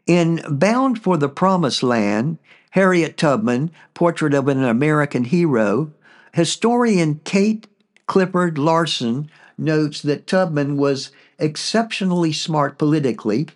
In 0.07 0.43
Bound 0.49 1.03
for 1.03 1.17
the 1.17 1.29
Promised 1.29 1.83
Land, 1.83 2.39
Harriet 2.71 3.17
Tubman, 3.17 3.71
Portrait 3.95 4.35
of 4.35 4.49
an 4.49 4.63
American 4.63 5.25
Hero, 5.25 5.93
historian 6.33 7.21
Kate 7.25 7.67
Clifford 8.07 8.59
Larson 8.59 9.31
notes 9.57 10.03
that 10.03 10.27
Tubman 10.27 10.77
was 10.77 11.11
exceptionally 11.39 12.33
smart 12.33 12.79
politically 12.79 13.49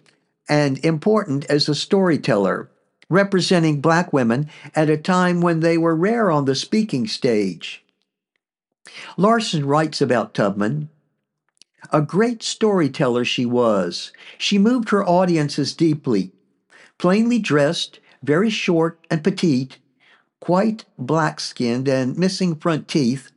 and 0.49 0.85
important 0.85 1.45
as 1.47 1.69
a 1.69 1.75
storyteller, 1.75 2.71
representing 3.09 3.81
black 3.81 4.13
women 4.13 4.49
at 4.75 4.91
a 4.91 4.97
time 4.97 5.41
when 5.41 5.61
they 5.61 5.77
were 5.77 5.97
rare 5.97 6.31
on 6.31 6.45
the 6.45 6.55
speaking 6.55 7.07
stage. 7.07 7.85
Larson 9.17 9.67
writes 9.67 10.01
about 10.01 10.35
Tubman. 10.35 10.89
A 11.93 12.03
great 12.03 12.43
storyteller 12.43 13.25
she 13.25 13.47
was. 13.47 14.13
She 14.39 14.59
moved 14.59 14.91
her 14.91 15.07
audiences 15.07 15.75
deeply. 15.75 16.33
Plainly 16.99 17.39
dressed, 17.39 18.01
very 18.23 18.51
short 18.51 18.99
and 19.11 19.23
petite, 19.23 19.79
quite 20.41 20.85
black 20.99 21.41
skinned 21.41 21.89
and 21.89 22.17
missing 22.17 22.57
front 22.57 22.89
teeth, 22.89 23.31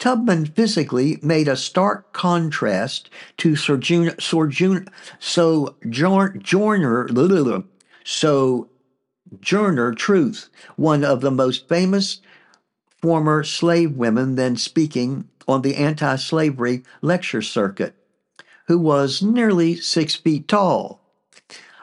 Tubman 0.00 0.46
physically 0.46 1.18
made 1.20 1.46
a 1.46 1.54
stark 1.54 2.12
contrast 2.14 3.10
to 3.36 3.54
Sojourner, 3.54 4.14
Sojourner, 4.18 4.86
Sojourner, 5.20 6.34
Sojourner 8.02 9.94
Truth, 9.94 10.48
one 10.76 11.04
of 11.04 11.20
the 11.20 11.30
most 11.30 11.68
famous 11.68 12.22
former 13.02 13.44
slave 13.44 13.92
women 13.92 14.36
then 14.36 14.56
speaking 14.56 15.28
on 15.46 15.60
the 15.60 15.76
anti 15.76 16.16
slavery 16.16 16.82
lecture 17.02 17.42
circuit, 17.42 17.94
who 18.68 18.78
was 18.78 19.20
nearly 19.20 19.76
six 19.76 20.14
feet 20.14 20.48
tall. 20.48 21.02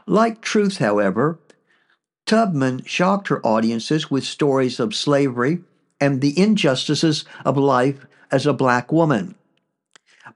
Like 0.07 0.41
Truth, 0.41 0.79
however, 0.79 1.37
Tubman 2.25 2.83
shocked 2.83 3.27
her 3.27 3.45
audiences 3.45 4.09
with 4.09 4.23
stories 4.23 4.79
of 4.79 4.95
slavery 4.95 5.59
and 5.99 6.21
the 6.21 6.37
injustices 6.39 7.25
of 7.45 7.57
life 7.57 8.05
as 8.31 8.45
a 8.45 8.53
black 8.53 8.91
woman. 8.91 9.35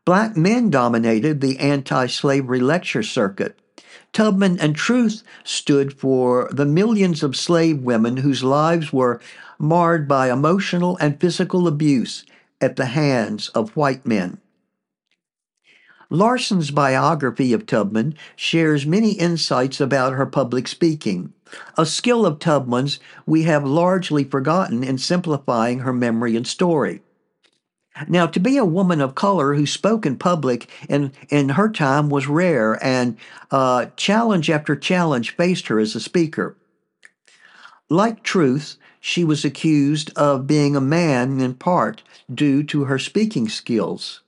Black 0.06 0.36
men 0.36 0.70
dominated 0.70 1.41
the 1.41 1.60
anti 1.60 2.08
slavery 2.08 2.60
lecture 2.60 3.03
circuit. 3.03 3.60
Tubman 4.13 4.60
and 4.60 4.75
Truth 4.75 5.24
stood 5.44 5.94
for 5.94 6.50
the 6.51 6.65
millions 6.65 7.24
of 7.24 7.36
slave 7.36 7.80
women 7.80 8.18
whose 8.18 8.44
lives 8.44 8.91
were 8.91 9.22
marred 9.58 10.08
by 10.08 10.32
emotional 10.32 10.98
and 11.00 11.20
physical 11.20 11.68
abuse 11.68 12.25
at 12.60 12.75
the 12.75 12.88
hands 12.88 13.50
of 13.50 13.75
white 13.75 14.06
men. 14.06 14.39
Larson's 16.12 16.72
biography 16.72 17.53
of 17.53 17.65
Tubman 17.65 18.15
shares 18.36 18.86
many 18.86 19.13
insights 19.13 19.80
about 19.80 20.12
her 20.12 20.25
public 20.25 20.68
speaking, 20.68 21.32
a 21.77 21.86
skill 21.86 22.25
of 22.25 22.38
Tubman's 22.38 23.00
we 23.25 23.44
have 23.44 23.63
largely 23.65 24.25
forgotten 24.25 24.84
in 24.84 24.98
simplifying 24.98 25.80
her 25.80 25.94
memory 25.94 26.36
and 26.36 26.46
story. 26.46 27.01
Now, 28.10 28.27
to 28.27 28.41
be 28.41 28.58
a 28.58 28.65
woman 28.65 29.00
of 29.00 29.15
color 29.15 29.56
who 29.56 29.65
spoke 29.65 30.06
in 30.06 30.18
public 30.18 30.70
in, 30.89 31.13
in 31.30 31.50
her 31.50 31.70
time 31.70 32.10
was 32.10 32.27
rare, 32.27 32.77
and 32.84 33.15
uh, 33.50 33.86
challenge 33.96 34.50
after 34.50 34.75
challenge 34.75 35.36
faced 35.38 35.68
her 35.68 35.80
as 35.80 35.96
a 35.96 36.01
speaker. 36.01 36.58
Like 37.89 38.22
Truth, 38.22 38.75
she 39.00 39.24
was 39.24 39.46
accused 39.46 40.12
of 40.18 40.46
being 40.46 40.75
a 40.75 40.82
man 40.82 41.39
in 41.39 41.53
part 41.53 42.03
due 42.34 42.63
to 42.63 42.84
her 42.86 43.00
speaking 43.00 43.48
skills. 43.48 44.22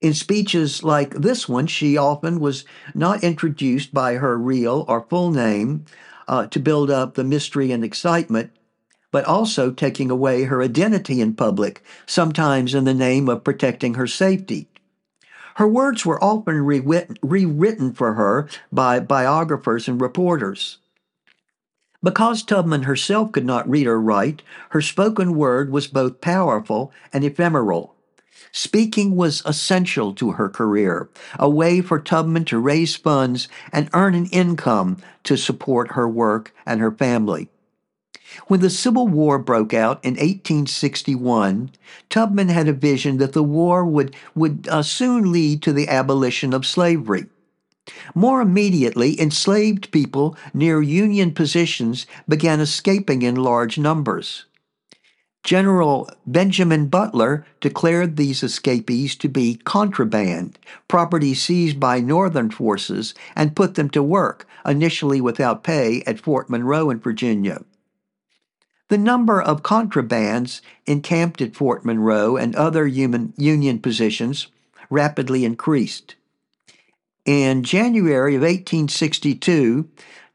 In 0.00 0.12
speeches 0.12 0.84
like 0.84 1.14
this 1.14 1.48
one, 1.48 1.66
she 1.66 1.96
often 1.96 2.38
was 2.38 2.64
not 2.94 3.24
introduced 3.24 3.94
by 3.94 4.14
her 4.14 4.36
real 4.36 4.84
or 4.88 5.06
full 5.08 5.30
name 5.30 5.86
uh, 6.28 6.46
to 6.48 6.60
build 6.60 6.90
up 6.90 7.14
the 7.14 7.24
mystery 7.24 7.72
and 7.72 7.82
excitement, 7.82 8.50
but 9.10 9.24
also 9.24 9.70
taking 9.70 10.10
away 10.10 10.44
her 10.44 10.62
identity 10.62 11.20
in 11.22 11.34
public, 11.34 11.82
sometimes 12.04 12.74
in 12.74 12.84
the 12.84 12.92
name 12.92 13.28
of 13.28 13.42
protecting 13.42 13.94
her 13.94 14.06
safety. 14.06 14.68
Her 15.54 15.66
words 15.66 16.04
were 16.04 16.22
often 16.22 16.60
rewritten 16.62 17.94
for 17.94 18.14
her 18.14 18.48
by 18.70 19.00
biographers 19.00 19.88
and 19.88 19.98
reporters. 19.98 20.76
Because 22.02 22.42
Tubman 22.42 22.82
herself 22.82 23.32
could 23.32 23.46
not 23.46 23.68
read 23.68 23.86
or 23.86 23.98
write, 23.98 24.42
her 24.70 24.82
spoken 24.82 25.34
word 25.34 25.72
was 25.72 25.86
both 25.86 26.20
powerful 26.20 26.92
and 27.10 27.24
ephemeral. 27.24 27.95
Speaking 28.58 29.16
was 29.16 29.42
essential 29.44 30.14
to 30.14 30.32
her 30.32 30.48
career, 30.48 31.10
a 31.38 31.46
way 31.46 31.82
for 31.82 32.00
Tubman 32.00 32.46
to 32.46 32.58
raise 32.58 32.96
funds 32.96 33.48
and 33.70 33.90
earn 33.92 34.14
an 34.14 34.24
income 34.28 34.96
to 35.24 35.36
support 35.36 35.92
her 35.92 36.08
work 36.08 36.54
and 36.64 36.80
her 36.80 36.90
family. 36.90 37.50
When 38.46 38.60
the 38.60 38.70
Civil 38.70 39.08
War 39.08 39.38
broke 39.38 39.74
out 39.74 40.02
in 40.02 40.14
1861, 40.14 41.68
Tubman 42.08 42.48
had 42.48 42.66
a 42.66 42.72
vision 42.72 43.18
that 43.18 43.34
the 43.34 43.42
war 43.42 43.84
would, 43.84 44.16
would 44.34 44.66
uh, 44.70 44.82
soon 44.82 45.30
lead 45.30 45.60
to 45.60 45.74
the 45.74 45.88
abolition 45.88 46.54
of 46.54 46.64
slavery. 46.64 47.26
More 48.14 48.40
immediately, 48.40 49.20
enslaved 49.20 49.92
people 49.92 50.34
near 50.54 50.80
Union 50.80 51.32
positions 51.32 52.06
began 52.26 52.60
escaping 52.60 53.20
in 53.20 53.34
large 53.34 53.76
numbers. 53.76 54.46
General 55.46 56.10
Benjamin 56.26 56.88
Butler 56.88 57.46
declared 57.60 58.16
these 58.16 58.42
escapees 58.42 59.14
to 59.14 59.28
be 59.28 59.54
contraband, 59.62 60.58
property 60.88 61.34
seized 61.34 61.78
by 61.78 62.00
Northern 62.00 62.50
forces, 62.50 63.14
and 63.36 63.54
put 63.54 63.76
them 63.76 63.88
to 63.90 64.02
work, 64.02 64.44
initially 64.66 65.20
without 65.20 65.62
pay, 65.62 66.02
at 66.02 66.18
Fort 66.18 66.50
Monroe 66.50 66.90
in 66.90 66.98
Virginia. 66.98 67.62
The 68.88 68.98
number 68.98 69.40
of 69.40 69.62
contrabands 69.62 70.62
encamped 70.84 71.40
at 71.40 71.54
Fort 71.54 71.84
Monroe 71.84 72.36
and 72.36 72.56
other 72.56 72.84
Union 72.84 73.78
positions 73.78 74.48
rapidly 74.90 75.44
increased. 75.44 76.16
In 77.24 77.62
January 77.62 78.34
of 78.34 78.42
1862, 78.42 79.88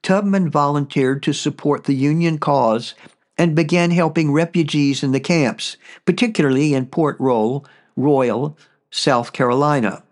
Tubman 0.03 0.50
volunteered 0.50 1.22
to 1.24 1.34
support 1.34 1.84
the 1.84 1.96
Union 1.96 2.38
cause 2.38 2.94
and 3.41 3.55
began 3.55 3.89
helping 3.89 4.31
refugees 4.31 5.01
in 5.01 5.13
the 5.13 5.19
camps, 5.19 5.75
particularly 6.05 6.75
in 6.75 6.86
Port 6.86 7.19
Royal, 7.19 7.65
Royal, 7.95 8.55
South 8.91 9.33
Carolina. 9.33 10.03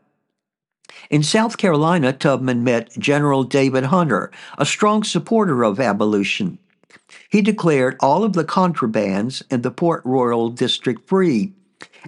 In 1.11 1.21
South 1.21 1.57
Carolina, 1.57 2.11
Tubman 2.11 2.63
met 2.63 2.89
General 2.97 3.43
David 3.43 3.83
Hunter, 3.83 4.31
a 4.57 4.65
strong 4.65 5.03
supporter 5.03 5.63
of 5.63 5.79
abolition. 5.79 6.57
He 7.29 7.43
declared 7.43 7.97
all 7.99 8.23
of 8.23 8.33
the 8.33 8.43
contrabands 8.43 9.43
in 9.51 9.61
the 9.61 9.69
Port 9.69 10.01
Royal 10.03 10.49
district 10.49 11.07
free 11.07 11.53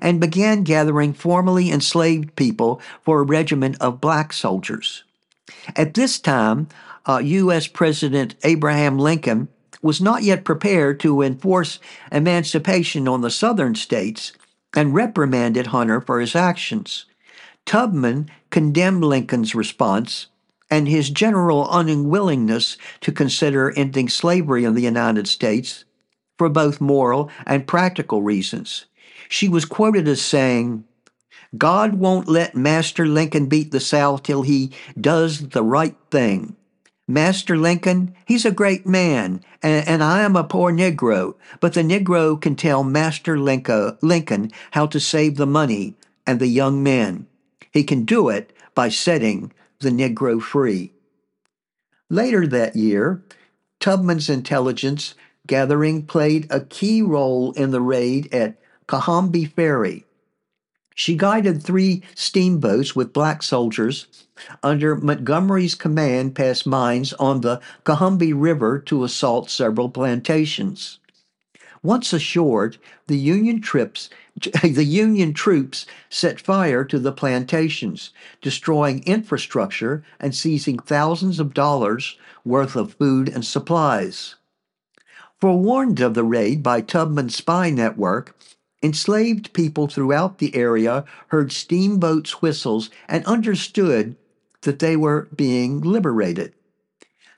and 0.02 0.20
began 0.20 0.64
gathering 0.64 1.14
formerly 1.14 1.70
enslaved 1.70 2.36
people 2.36 2.82
for 3.04 3.20
a 3.20 3.26
regiment 3.26 3.78
of 3.80 4.02
black 4.02 4.34
soldiers. 4.34 5.04
At 5.76 5.94
this 5.94 6.20
time, 6.20 6.68
uh, 7.08 7.22
U.S. 7.24 7.68
President 7.68 8.34
Abraham 8.44 8.98
Lincoln 8.98 9.50
was 9.82 10.02
not 10.02 10.24
yet 10.24 10.44
prepared 10.44 11.00
to 11.00 11.22
enforce 11.22 11.80
emancipation 12.12 13.08
on 13.08 13.22
the 13.22 13.30
southern 13.30 13.76
states 13.76 14.34
and 14.76 14.94
reprimanded 14.94 15.68
Hunter 15.68 16.02
for 16.02 16.20
his 16.20 16.36
actions. 16.36 17.06
Tubman 17.66 18.30
condemned 18.50 19.04
Lincoln's 19.04 19.56
response 19.56 20.28
and 20.70 20.88
his 20.88 21.10
general 21.10 21.68
unwillingness 21.72 22.78
to 23.02 23.12
consider 23.12 23.72
ending 23.72 24.08
slavery 24.08 24.64
in 24.64 24.74
the 24.74 24.82
United 24.82 25.28
States 25.28 25.84
for 26.38 26.50
both 26.50 26.82
moral 26.82 27.30
and 27.46 27.68
practical 27.68 28.22
reasons. 28.22 28.86
She 29.30 29.50
was 29.50 29.66
quoted 29.66 30.08
as 30.08 30.22
saying, 30.22 30.86
God 31.58 31.96
won't 31.96 32.30
let 32.30 32.56
Master 32.56 33.06
Lincoln 33.06 33.48
beat 33.48 33.72
the 33.72 33.82
South 33.82 34.24
till 34.24 34.42
he 34.44 34.72
does 35.00 35.50
the 35.50 35.64
right 35.64 35.98
thing. 36.10 36.56
Master 37.14 37.58
Lincoln, 37.58 38.16
he's 38.26 38.46
a 38.46 38.52
great 38.52 38.86
man, 38.86 39.44
and, 39.62 39.88
and, 39.88 40.04
I 40.04 40.22
am 40.22 40.36
a 40.36 40.44
poor 40.44 40.72
Negro, 40.72 41.36
but 41.60 41.74
the 41.74 41.82
Negro 41.82 42.40
can 42.40 42.56
tell 42.56 42.84
Master 42.84 43.38
Lincoln 43.38 44.52
how 44.72 44.86
to 44.88 45.00
save 45.00 45.36
the 45.36 45.46
money 45.46 45.96
and 46.26 46.40
the 46.40 46.48
young 46.48 46.82
men. 46.82 47.28
He 47.72 47.84
can 47.84 48.06
do 48.06 48.30
it 48.30 48.54
by 48.76 48.90
setting 48.90 49.52
the 49.80 49.90
Negro 49.90 50.42
free. 50.42 50.94
Later 52.10 52.48
that 52.48 52.76
year, 52.76 53.24
Tubman's 53.80 54.30
intelligence 54.30 55.16
gathering 55.48 56.06
played 56.06 56.48
a 56.50 56.62
key 56.62 57.02
role 57.02 57.52
in 57.54 57.72
the 57.72 57.82
raid 57.82 58.34
at 58.34 58.60
Combahee 58.88 59.52
Ferry. 59.52 60.06
She 60.96 61.16
guided 61.16 61.64
three 61.64 62.04
steamboats 62.16 62.96
with 62.96 63.14
black 63.14 63.44
soldiers 63.44 64.08
under 64.62 64.96
Montgomery's 64.96 65.76
command 65.76 66.36
past 66.36 66.68
mines 66.68 67.14
on 67.14 67.42
the 67.42 67.62
Combahee 67.86 68.34
River 68.36 68.80
to 68.80 69.04
assault 69.04 69.50
several 69.50 69.90
plantations. 69.90 71.00
Once 71.84 72.14
ashore, 72.14 72.74
the 73.08 73.18
Union 73.18 73.60
troops 73.60 74.10
the 74.64 74.84
Union 74.84 75.34
troops 75.34 75.86
set 76.10 76.40
fire 76.40 76.86
to 76.86 77.00
the 77.00 77.12
plantations, 77.12 78.12
destroying 78.42 79.04
infrastructure 79.04 80.04
and 80.20 80.36
seizing 80.36 80.80
thousands 80.80 81.40
of 81.40 81.54
dollars 81.54 82.18
worth 82.46 82.76
of 82.76 82.94
food 82.94 83.28
and 83.28 83.46
supplies. 83.46 84.36
Forewarned 85.40 86.00
of 86.00 86.14
the 86.14 86.24
raid 86.24 86.62
by 86.64 86.82
Tubman's 86.82 87.36
spy 87.36 87.70
network, 87.72 88.36
enslaved 88.84 89.54
people 89.54 89.88
throughout 89.88 90.38
the 90.40 90.56
area 90.56 91.06
heard 91.28 91.52
steamboats' 91.52 92.42
whistles 92.42 92.90
and 93.08 93.26
understood 93.26 94.16
that 94.62 94.80
they 94.80 94.96
were 94.96 95.28
being 95.36 95.82
liberated. 95.82 96.54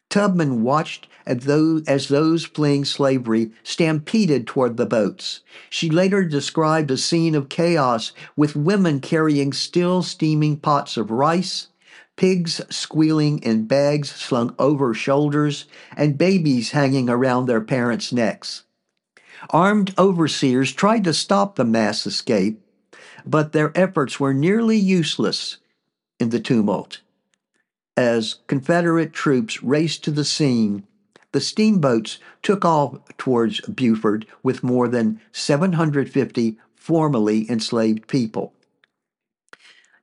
Tubman 0.10 0.62
watched 0.62 1.08
as 1.25 1.45
those, 1.45 1.84
as 1.88 2.08
those 2.08 2.45
fleeing 2.45 2.86
slavery 2.86 3.51
stampeded 3.63 4.45
toward 4.45 4.77
the 4.77 4.86
boats. 4.86 5.39
She 5.69 5.89
later 5.89 6.23
described 6.23 6.91
a 6.91 6.97
scene 6.97 7.34
of 7.34 7.49
chaos 7.49 8.12
with 8.36 8.56
women 8.56 8.99
carrying 8.99 9.53
still 9.53 10.03
steaming 10.03 10.58
pots 10.58 10.97
of 10.97 11.10
rice, 11.10 11.67
pigs 12.15 12.62
squealing 12.69 13.39
in 13.39 13.65
bags 13.65 14.12
slung 14.12 14.53
over 14.60 14.93
shoulders, 14.93 15.65
and 15.95 16.17
babies 16.17 16.71
hanging 16.71 17.10
around 17.10 17.45
their 17.45 17.62
parents' 17.62 18.13
necks. 18.13 18.63
Armed 19.49 19.93
overseers 19.97 20.71
tried 20.71 21.03
to 21.03 21.13
stop 21.13 21.56
the 21.56 21.65
mass 21.65 22.06
escape, 22.06 22.62
but 23.25 23.51
their 23.51 23.71
efforts 23.77 24.19
were 24.19 24.34
nearly 24.34 24.77
useless 24.77 25.58
in 26.19 26.29
the 26.29 26.39
tumult. 26.39 27.01
As 27.95 28.38
Confederate 28.47 29.13
troops 29.13 29.62
raced 29.62 30.03
to 30.06 30.12
the 30.12 30.25
scene, 30.25 30.84
the 31.32 31.41
steamboats 31.41 32.19
took 32.41 32.63
off 32.63 32.97
towards 33.17 33.62
Beaufort 33.62 34.25
with 34.41 34.63
more 34.63 34.88
than 34.88 35.19
750 35.32 36.58
formerly 36.75 37.49
enslaved 37.49 38.08
people. 38.08 38.53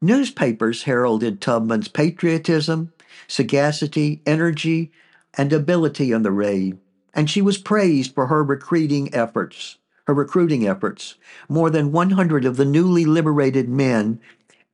Newspapers 0.01 0.85
heralded 0.85 1.41
Tubman's 1.41 1.89
patriotism, 1.89 2.93
sagacity, 3.29 4.23
energy, 4.25 4.91
and 5.35 5.53
ability 5.53 6.13
on 6.13 6.23
the 6.23 6.33
raid, 6.33 6.79
and 7.15 7.29
she 7.29 7.43
was 7.43 7.59
praised 7.59 8.15
for 8.15 8.27
her 8.27 8.43
recruiting 8.43 9.15
efforts. 9.15 9.79
Her 10.07 10.15
recruiting 10.15 10.67
efforts. 10.67 11.15
More 11.49 11.71
than 11.71 11.93
100 11.93 12.45
of 12.45 12.57
the 12.57 12.65
newly 12.65 13.05
liberated 13.05 13.69
men 13.69 14.21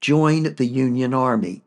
joined 0.01 0.47
the 0.57 0.67
Union 0.67 1.13
Army. 1.13 1.63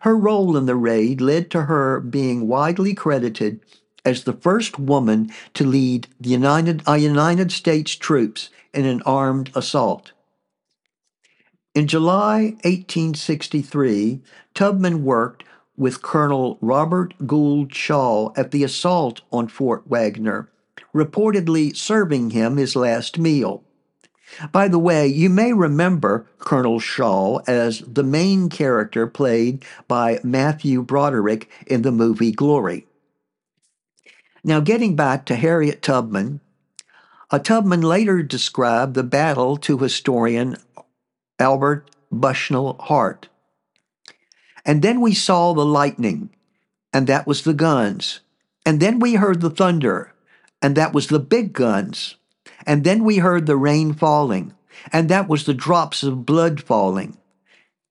Her 0.00 0.16
role 0.16 0.56
in 0.56 0.66
the 0.66 0.76
raid 0.76 1.20
led 1.20 1.50
to 1.50 1.62
her 1.62 2.00
being 2.00 2.48
widely 2.48 2.94
credited 2.94 3.60
as 4.04 4.24
the 4.24 4.32
first 4.32 4.78
woman 4.78 5.30
to 5.54 5.66
lead 5.66 6.08
the 6.18 6.30
United, 6.30 6.82
uh, 6.88 6.94
United 6.94 7.52
States 7.52 7.94
troops 7.94 8.48
in 8.72 8.86
an 8.86 9.02
armed 9.02 9.50
assault. 9.54 10.12
In 11.74 11.86
July 11.86 12.56
1863, 12.64 14.20
Tubman 14.54 15.04
worked 15.04 15.44
with 15.80 16.02
Colonel 16.02 16.58
Robert 16.60 17.14
Gould 17.26 17.74
Shaw 17.74 18.34
at 18.36 18.50
the 18.50 18.62
assault 18.62 19.22
on 19.32 19.48
Fort 19.48 19.82
Wagner, 19.86 20.50
reportedly 20.94 21.74
serving 21.74 22.30
him 22.30 22.58
his 22.58 22.76
last 22.76 23.18
meal. 23.18 23.64
By 24.52 24.68
the 24.68 24.78
way, 24.78 25.06
you 25.06 25.30
may 25.30 25.54
remember 25.54 26.26
Colonel 26.38 26.80
Shaw 26.80 27.38
as 27.46 27.80
the 27.80 28.04
main 28.04 28.50
character 28.50 29.06
played 29.06 29.64
by 29.88 30.20
Matthew 30.22 30.82
Broderick 30.82 31.50
in 31.66 31.80
the 31.80 31.92
movie 31.92 32.30
Glory. 32.30 32.86
Now, 34.44 34.60
getting 34.60 34.96
back 34.96 35.24
to 35.26 35.34
Harriet 35.34 35.80
Tubman, 35.80 36.40
A 37.30 37.38
Tubman 37.38 37.80
later 37.80 38.22
described 38.22 38.92
the 38.92 39.02
battle 39.02 39.56
to 39.56 39.78
historian 39.78 40.58
Albert 41.38 41.90
Bushnell 42.12 42.76
Hart. 42.80 43.28
And 44.70 44.82
then 44.82 45.00
we 45.00 45.14
saw 45.14 45.52
the 45.52 45.66
lightning, 45.66 46.30
and 46.92 47.08
that 47.08 47.26
was 47.26 47.42
the 47.42 47.54
guns. 47.54 48.20
And 48.64 48.78
then 48.78 49.00
we 49.00 49.14
heard 49.14 49.40
the 49.40 49.50
thunder, 49.50 50.14
and 50.62 50.76
that 50.76 50.92
was 50.92 51.08
the 51.08 51.18
big 51.18 51.52
guns. 51.52 52.14
And 52.64 52.84
then 52.84 53.02
we 53.02 53.16
heard 53.16 53.46
the 53.46 53.56
rain 53.56 53.94
falling, 53.94 54.54
and 54.92 55.08
that 55.08 55.26
was 55.26 55.44
the 55.44 55.54
drops 55.54 56.04
of 56.04 56.24
blood 56.24 56.62
falling. 56.62 57.18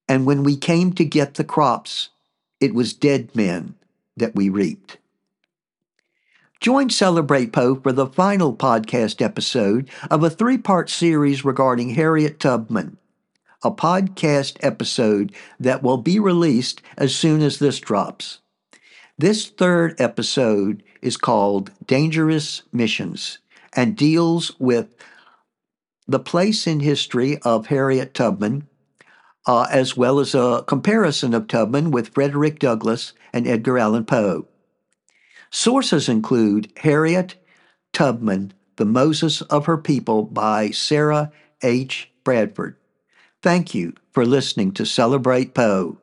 And 0.08 0.24
when 0.24 0.42
we 0.42 0.56
came 0.56 0.94
to 0.94 1.04
get 1.04 1.34
the 1.34 1.44
crops, 1.44 2.08
it 2.60 2.74
was 2.74 2.94
dead 2.94 3.36
men 3.36 3.74
that 4.16 4.34
we 4.34 4.48
reaped. 4.48 4.96
Join 6.60 6.88
Celebrate 6.88 7.52
Poe 7.52 7.74
for 7.74 7.92
the 7.92 8.06
final 8.06 8.56
podcast 8.56 9.20
episode 9.20 9.90
of 10.10 10.24
a 10.24 10.30
three 10.30 10.56
part 10.56 10.88
series 10.88 11.44
regarding 11.44 11.90
Harriet 11.90 12.40
Tubman, 12.40 12.96
a 13.62 13.70
podcast 13.70 14.56
episode 14.60 15.32
that 15.58 15.82
will 15.82 15.98
be 15.98 16.18
released 16.18 16.82
as 16.96 17.14
soon 17.14 17.42
as 17.42 17.58
this 17.58 17.78
drops. 17.78 18.38
This 19.18 19.48
third 19.48 20.00
episode 20.00 20.82
is 21.02 21.16
called 21.16 21.70
Dangerous 21.86 22.62
Missions 22.72 23.38
and 23.74 23.96
deals 23.96 24.58
with 24.58 24.94
the 26.08 26.18
place 26.18 26.66
in 26.66 26.80
history 26.80 27.38
of 27.42 27.66
Harriet 27.66 28.14
Tubman, 28.14 28.66
uh, 29.46 29.66
as 29.70 29.96
well 29.96 30.18
as 30.18 30.34
a 30.34 30.64
comparison 30.66 31.34
of 31.34 31.48
Tubman 31.48 31.90
with 31.90 32.14
Frederick 32.14 32.58
Douglass 32.58 33.12
and 33.32 33.46
Edgar 33.46 33.78
Allan 33.78 34.04
Poe. 34.04 34.46
Sources 35.50 36.08
include 36.08 36.72
Harriet 36.78 37.34
Tubman, 37.92 38.54
The 38.76 38.84
Moses 38.84 39.42
of 39.42 39.66
Her 39.66 39.78
People 39.78 40.24
by 40.24 40.70
Sarah 40.70 41.30
H. 41.62 42.10
Bradford. 42.24 42.76
Thank 43.42 43.74
you 43.74 43.94
for 44.12 44.26
listening 44.26 44.72
to 44.72 44.84
Celebrate 44.84 45.54
Poe. 45.54 45.99